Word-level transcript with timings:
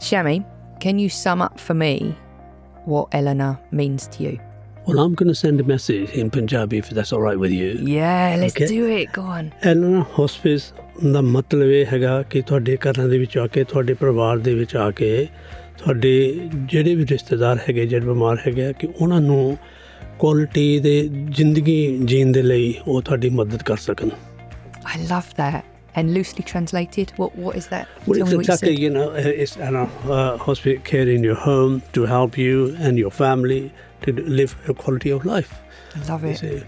Shami, 0.00 0.44
can 0.80 0.98
you 0.98 1.08
sum 1.08 1.42
up 1.42 1.60
for 1.60 1.74
me 1.74 2.16
what 2.86 3.10
Ellenor 3.10 3.58
means 3.70 4.06
to 4.08 4.22
you? 4.24 4.40
Well, 4.86 4.98
I'm 4.98 5.14
going 5.14 5.28
to 5.28 5.34
send 5.34 5.60
a 5.60 5.64
message 5.64 6.10
in 6.10 6.30
Punjabi 6.30 6.78
if 6.78 6.88
that's 6.90 7.12
all 7.12 7.20
right 7.20 7.38
with 7.38 7.52
you. 7.52 7.78
Yeah, 7.82 8.36
let's 8.38 8.56
okay? 8.56 8.66
do 8.66 8.86
it. 8.86 9.12
Go 9.12 9.22
on. 9.22 9.52
Ellenor 9.62 10.06
Hospice 10.18 10.72
ਦਾ 11.12 11.20
ਮਤਲਬ 11.22 11.70
ਇਹ 11.72 11.86
ਹੈਗਾ 11.92 12.22
ਕਿ 12.30 12.40
ਤੁਹਾਡੇ 12.46 12.76
ਘਰਾਂ 12.84 13.06
ਦੇ 13.08 13.18
ਵਿੱਚ 13.18 13.36
ਆ 13.38 13.46
ਕੇ 13.52 13.62
ਤੁਹਾਡੇ 13.64 13.94
ਪਰਿਵਾਰ 14.00 14.38
ਦੇ 14.46 14.54
ਵਿੱਚ 14.54 14.74
ਆ 14.76 14.90
ਕੇ 14.96 15.26
ਤੁਹਾਡੇ 15.78 16.10
ਜਿਹੜੇ 16.70 16.94
ਵੀ 16.94 17.06
ਰਿਸ਼ਤੇਦਾਰ 17.10 17.58
ਹੈਗੇ 17.68 17.86
ਜਿਹੜੇ 17.86 18.06
ਬਿਮਾਰ 18.06 18.38
ਹੈਗੇ 18.46 18.72
ਕਿ 18.80 18.88
ਉਹਨਾਂ 19.00 19.20
ਨੂੰ 19.20 19.56
ਕੁਆਲਿਟੀ 20.18 20.78
ਦੇ 20.86 20.92
ਜ਼ਿੰਦਗੀ 21.36 21.76
ਜੀਣ 22.04 22.32
ਦੇ 22.32 22.42
ਲਈ 22.42 22.74
ਉਹ 22.86 23.00
ਤੁਹਾਡੀ 23.02 23.30
ਮਦਦ 23.40 23.62
ਕਰ 23.70 23.76
ਸਕਣ 23.86 24.10
I 24.92 24.98
love 25.12 25.30
that 25.38 25.62
And 25.99 26.13
loosely 26.13 26.43
translated, 26.43 27.11
what 27.17 27.35
what 27.43 27.55
is 27.59 27.67
that? 27.73 27.87
Well, 28.05 28.17
Tell 28.17 28.23
it's 28.23 28.31
me 28.31 28.37
what 28.37 28.47
you 28.47 28.53
exactly, 28.53 28.71
said. 28.75 28.81
you 28.85 28.89
know, 28.95 29.03
it's 29.43 29.53
an 29.67 29.75
uh, 29.77 30.37
hospital 30.47 30.81
care 30.89 31.07
in 31.17 31.23
your 31.23 31.37
home 31.43 31.77
to 31.97 32.03
help 32.13 32.37
you 32.37 32.65
and 32.87 32.97
your 33.03 33.11
family 33.19 33.59
to 34.01 34.11
live 34.39 34.55
a 34.67 34.73
quality 34.81 35.13
of 35.17 35.23
life. 35.33 35.53
I 35.95 36.01
love 36.11 36.25
it. 36.31 36.41
ਤੇ 36.41 36.59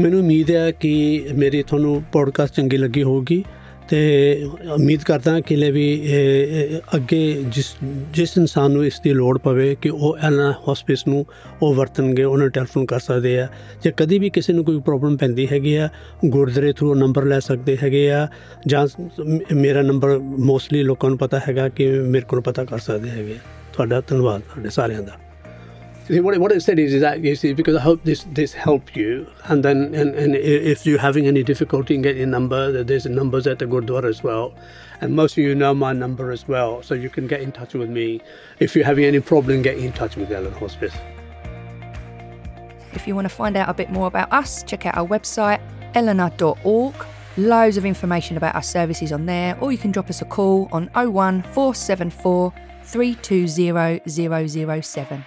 ਮੈਨੂੰ 0.00 0.20
ਉਮੀਦ 0.20 0.50
ਹੈ 0.50 0.70
ਕਿ 0.70 0.90
ਮੇਰੀ 1.34 1.62
ਤੁਹਾਨੂੰ 1.68 2.02
podcast 2.12 2.54
ਚੰਗੀ 2.54 2.76
ਲੱਗੀ 2.76 3.02
ਹੋਊਗੀ 3.02 3.44
ਤੇ 3.89 4.43
ਉਮੀਦ 4.73 5.03
ਕਰਦਾ 5.03 5.39
ਕਿ 5.39 5.55
ਲੈ 5.55 5.71
ਵੀ 5.71 5.93
ਇਹ- 5.93 6.73
ਇਹ 6.73 6.79
ਅੱਗੇ 6.95 7.43
ਜਿਸ 7.47 7.75
ਜਿਸ 8.13 8.37
ਇਨਸਾਨ 8.37 8.71
ਨੂੰ 8.71 8.85
ਇਸ 8.85 8.99
ਦੀ 8.99 9.13
ਲੋੜ 9.13 9.37
ਪਵੇ 9.37 9.75
ਕਿ 9.81 9.89
ਉਹ 9.89 10.17
ਐਨਾ 10.21 10.53
ਹਸਪੀਸ 10.71 11.07
ਨੂੰ 11.07 11.25
ਉਹ 11.61 11.75
ਵਰਤਣਗੇ 11.75 12.23
ਉਹਨਾਂ 12.23 12.43
ਨੂੰ 12.43 12.51
ਟੈਲੀਫੋਨ 12.51 12.85
ਕਰ 12.85 12.99
ਸਕਦੇ 12.99 13.39
ਆ। 13.39 13.47
ਜੇ 13.83 13.93
ਕਦੀ 13.97 14.19
ਵੀ 14.19 14.29
ਕਿਸੇ 14.29 14.53
ਨੂੰ 14.53 14.65
ਕੋਈ 14.65 14.79
ਪ੍ਰੋਬਲਮ 14.79 15.17
ਪੈਂਦੀ 15.17 15.47
ਹੈਗੀ 15.51 15.75
ਆ 15.75 15.89
ਗੁਰਦੁਆਰੇ 16.25 16.73
ਥਰੂ 16.73 16.95
ਨੰਬਰ 16.95 17.23
ਲੈ 17.23 17.39
ਸਕਦੇ 17.39 17.77
ਹੈਗੇ 17.83 18.11
ਆ 18.11 18.27
ਜਾਂ 18.67 18.87
ਮ- 19.19 19.39
ਮੇਰਾ 19.55 19.81
ਨੰਬਰ 19.81 20.17
ਮੋਸਟਲੀ 20.19 20.83
ਲੋਕਾਂ 20.83 21.09
ਨੂੰ 21.09 21.17
ਪਤਾ 21.17 21.39
ਹੈਗਾ 21.47 21.69
ਕਿ 21.69 21.89
ਮੇਰੇ 21.91 22.25
ਕੋਲ 22.25 22.41
ਪਤਾ 22.41 22.65
ਕਰ 22.65 22.79
ਸਕਦੇ 22.79 23.09
ਹੈਗੇ 23.09 23.35
ਤੁਹਾਡਾ 23.73 24.01
ਧੰਨਵਾਦ 24.01 24.41
ਤੁਹਾਡੇ 24.41 24.69
ਸਾਰਿਆਂ 24.69 25.01
ਦਾ। 25.01 25.11
See, 25.11 25.22
what, 26.09 26.37
what 26.37 26.51
it 26.51 26.61
said 26.61 26.79
is, 26.79 26.93
is 26.93 27.01
that 27.01 27.21
you 27.21 27.35
see, 27.35 27.53
because 27.53 27.75
I 27.75 27.79
hope 27.79 28.03
this 28.03 28.25
this 28.31 28.53
help 28.53 28.95
you, 28.95 29.25
and 29.45 29.63
then 29.63 29.95
and, 29.95 30.13
and 30.15 30.35
if 30.35 30.85
you're 30.85 30.99
having 30.99 31.27
any 31.27 31.43
difficulty 31.43 31.95
in 31.95 32.01
getting 32.01 32.23
a 32.23 32.27
number, 32.27 32.83
there's 32.83 33.05
numbers 33.05 33.47
at 33.47 33.59
the 33.59 33.65
Gurdwara 33.65 34.09
as 34.09 34.21
well, 34.21 34.53
and 35.01 35.15
most 35.15 35.37
of 35.37 35.43
you 35.43 35.55
know 35.55 35.73
my 35.73 35.93
number 35.93 36.31
as 36.31 36.47
well, 36.47 36.83
so 36.83 36.93
you 36.93 37.09
can 37.09 37.27
get 37.27 37.41
in 37.41 37.51
touch 37.51 37.73
with 37.73 37.89
me 37.89 38.21
if 38.59 38.75
you're 38.75 38.85
having 38.85 39.05
any 39.05 39.21
problem. 39.21 39.61
Get 39.61 39.77
in 39.77 39.93
touch 39.93 40.17
with 40.17 40.31
Ellen 40.31 40.53
Hospice. 40.53 40.93
If 42.91 43.07
you 43.07 43.15
want 43.15 43.25
to 43.25 43.33
find 43.33 43.55
out 43.55 43.69
a 43.69 43.73
bit 43.73 43.89
more 43.89 44.07
about 44.07 44.31
us, 44.31 44.61
check 44.63 44.85
out 44.85 44.97
our 44.97 45.07
website, 45.07 45.61
ellenor.org. 45.93 46.95
Loads 47.35 47.77
of 47.77 47.85
information 47.85 48.37
about 48.37 48.53
our 48.53 48.61
services 48.61 49.11
on 49.11 49.25
there, 49.25 49.57
or 49.59 49.71
you 49.71 49.77
can 49.77 49.91
drop 49.91 50.09
us 50.09 50.21
a 50.21 50.25
call 50.25 50.69
on 50.71 50.87
01 50.93 51.43
474 51.43 52.53
320 52.83 54.81
007. 54.81 55.25